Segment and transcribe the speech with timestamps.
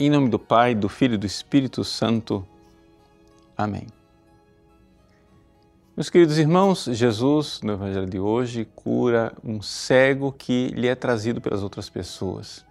[0.00, 2.46] Em nome do Pai, do Filho e do Espírito Santo.
[3.56, 3.88] Amém.
[5.96, 11.40] Meus queridos irmãos, Jesus, no Evangelho de hoje, cura um cego que lhe é trazido
[11.40, 12.64] pelas outras pessoas.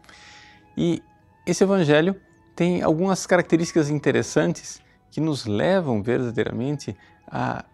[0.77, 1.04] E
[1.45, 2.16] esse Evangelho
[2.55, 4.82] tem algumas características interessantes
[5.12, 6.96] que nos levam verdadeiramente
[7.30, 7.66] a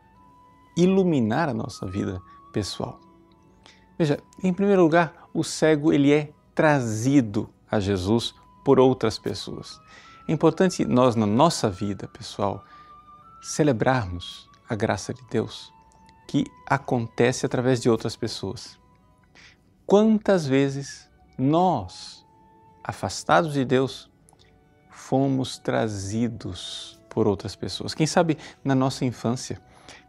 [0.75, 2.20] iluminar a nossa vida
[2.51, 2.99] pessoal.
[3.99, 9.80] Veja, em primeiro lugar, o cego ele é trazido a Jesus por outras pessoas.
[10.27, 12.63] É importante nós, na nossa vida pessoal,
[13.41, 15.71] celebrarmos a graça de Deus
[16.27, 18.80] que acontece através de outras pessoas.
[19.85, 22.26] Quantas vezes nós,
[22.84, 24.09] afastados de Deus,
[24.90, 27.93] fomos trazidos por outras pessoas?
[27.93, 29.62] Quem sabe na nossa infância,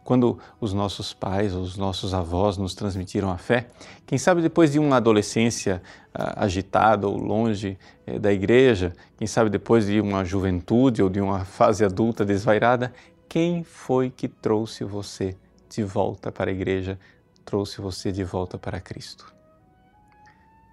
[0.05, 3.67] quando os nossos pais ou os nossos avós nos transmitiram a fé,
[4.05, 5.81] quem sabe depois de uma adolescência
[6.13, 11.19] uh, agitada ou longe eh, da igreja, quem sabe depois de uma juventude ou de
[11.19, 12.93] uma fase adulta desvairada,
[13.27, 15.35] quem foi que trouxe você
[15.67, 16.99] de volta para a igreja,
[17.43, 19.33] trouxe você de volta para Cristo?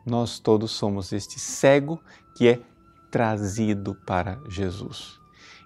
[0.04, 1.98] Nós todos somos este cego
[2.36, 2.60] que é
[3.10, 5.18] trazido para Jesus.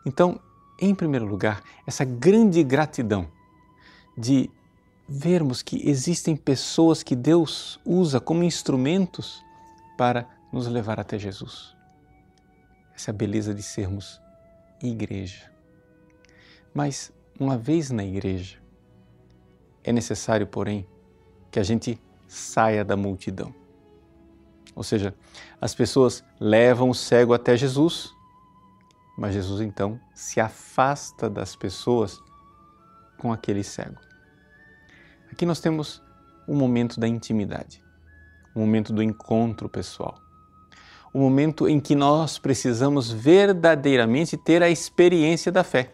[0.07, 0.39] Então,
[0.81, 3.35] em primeiro lugar, essa grande gratidão
[4.17, 4.50] de
[5.09, 9.42] vermos que existem pessoas que Deus usa como instrumentos
[9.97, 11.77] para nos levar até Jesus.
[12.94, 14.20] Essa é a beleza de sermos
[14.83, 15.50] igreja.
[16.75, 18.59] Mas, uma vez na igreja,
[19.84, 20.87] é necessário, porém,
[21.50, 23.55] que a gente saia da multidão.
[24.75, 25.14] Ou seja,
[25.61, 28.12] as pessoas levam o cego até Jesus,
[29.17, 32.20] mas Jesus então se afasta das pessoas
[33.17, 34.06] com aquele cego.
[35.37, 36.03] Aqui nós temos
[36.48, 37.84] o momento da intimidade,
[38.55, 40.19] o momento do encontro pessoal,
[41.12, 45.93] o momento em que nós precisamos verdadeiramente ter a experiência da fé.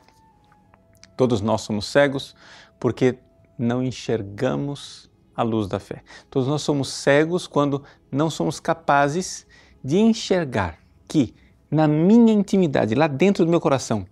[1.17, 2.37] Todos nós somos cegos
[2.79, 3.19] porque
[3.59, 6.05] não enxergamos a luz da fé.
[6.31, 9.45] Todos nós somos cegos quando não somos capazes
[9.83, 10.79] de enxergar
[11.09, 11.35] que
[11.69, 14.07] na minha intimidade, lá dentro do meu coração,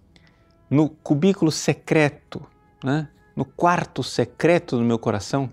[0.69, 2.45] no cubículo secreto,
[2.83, 3.09] né?
[3.41, 5.51] No quarto secreto do meu coração,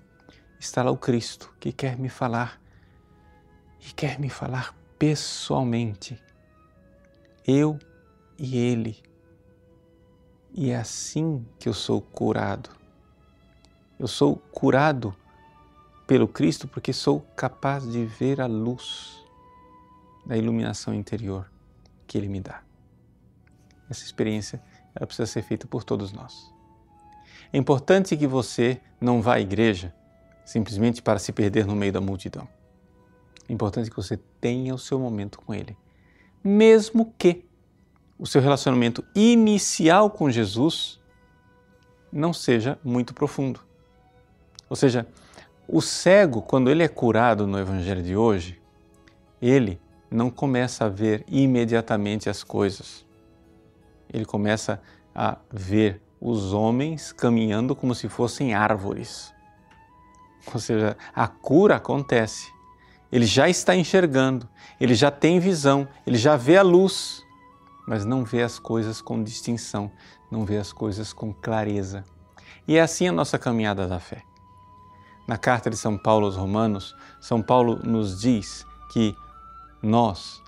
[0.59, 2.61] está lá o Cristo que quer me falar
[3.79, 6.21] e quer me falar pessoalmente.
[7.47, 7.79] Eu
[8.37, 9.01] e Ele.
[10.53, 12.69] E é assim que eu sou curado.
[13.97, 15.15] Eu sou curado
[16.05, 19.25] pelo Cristo porque sou capaz de ver a luz
[20.25, 21.49] da iluminação interior
[22.05, 22.61] que Ele me dá.
[23.89, 24.61] Essa experiência
[24.93, 26.56] ela precisa ser feita por todos nós.
[27.51, 29.93] É importante que você não vá à igreja
[30.45, 32.47] simplesmente para se perder no meio da multidão.
[33.49, 35.77] É importante que você tenha o seu momento com Ele,
[36.43, 37.45] mesmo que
[38.17, 40.99] o seu relacionamento inicial com Jesus
[42.11, 43.59] não seja muito profundo.
[44.69, 45.05] Ou seja,
[45.67, 48.61] o cego, quando ele é curado no Evangelho de hoje,
[49.41, 49.79] ele
[50.09, 53.05] não começa a ver imediatamente as coisas.
[54.11, 54.81] Ele começa
[55.13, 59.33] a ver os homens caminhando como se fossem árvores.
[60.53, 62.51] Ou seja, a cura acontece.
[63.11, 64.47] Ele já está enxergando,
[64.79, 67.23] ele já tem visão, ele já vê a luz,
[67.87, 69.91] mas não vê as coisas com distinção,
[70.29, 72.03] não vê as coisas com clareza.
[72.67, 74.23] E é assim a nossa caminhada da fé.
[75.25, 79.15] Na carta de São Paulo aos Romanos, São Paulo nos diz que
[79.81, 80.41] nós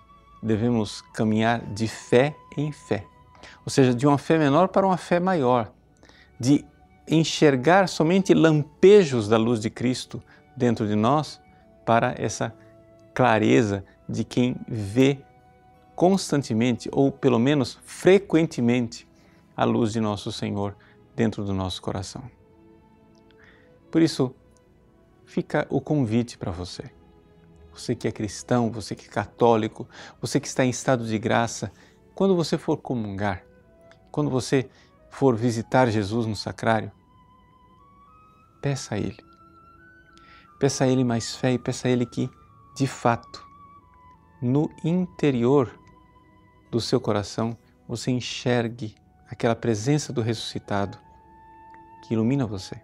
[0.44, 3.06] devemos caminhar de fé em fé
[3.66, 5.72] ou seja, de uma fé menor para uma fé maior,
[6.40, 6.66] de
[7.08, 10.22] enxergar somente lampejos da luz de Cristo
[10.56, 11.42] dentro de nós
[11.86, 12.54] para essa
[13.14, 15.20] clareza de quem vê
[15.96, 19.08] constantemente ou pelo menos frequentemente
[19.56, 20.76] a luz de nosso Senhor
[21.16, 22.24] dentro do nosso coração.
[23.92, 24.34] Por isso,
[25.26, 26.84] fica o convite para você.
[27.74, 29.88] Você que é cristão, você que é católico,
[30.22, 31.72] você que está em estado de graça,
[32.20, 33.46] quando você for comungar,
[34.12, 34.70] quando você
[35.10, 36.92] for visitar Jesus no sacrário,
[38.62, 39.24] peça a Ele.
[40.60, 42.30] Peça a Ele mais fé e peça a Ele que,
[42.76, 43.42] de fato,
[44.42, 45.74] no interior
[46.70, 47.58] do seu coração,
[47.88, 48.94] você enxergue
[49.30, 50.98] aquela presença do ressuscitado
[52.04, 52.76] que ilumina você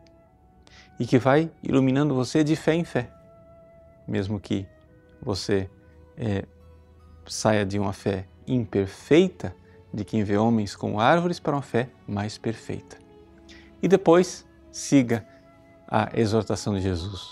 [0.97, 3.11] e que vai iluminando você de fé em fé,
[4.07, 4.65] mesmo que
[5.21, 5.69] você
[6.15, 6.45] é,
[7.27, 9.55] saia de uma fé imperfeita
[9.93, 12.97] de quem vê homens como árvores para uma fé mais perfeita.
[13.81, 15.25] E depois siga
[15.87, 17.29] a exortação de Jesus.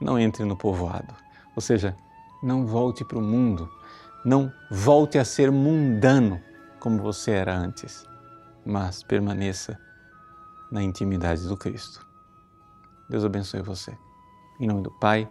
[0.00, 1.14] Não entre no povoado,
[1.54, 1.96] ou seja,
[2.42, 3.70] não volte para o mundo,
[4.24, 6.40] Não volte a ser mundano
[6.80, 8.06] como você era antes,
[8.64, 9.78] mas permaneça
[10.72, 12.06] na intimidade do Cristo.
[13.10, 13.94] Deus abençoe você.
[14.58, 15.28] Em nome do Pai,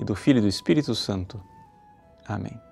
[0.00, 1.40] e do Filho e do Espírito Santo.
[2.26, 2.69] Amém.